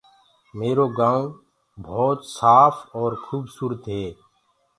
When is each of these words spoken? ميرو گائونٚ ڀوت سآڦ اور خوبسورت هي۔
ميرو 0.57 0.85
گائونٚ 0.99 1.39
ڀوت 1.85 2.19
سآڦ 2.35 2.73
اور 2.97 3.11
خوبسورت 3.23 3.81
هي۔ 3.93 4.05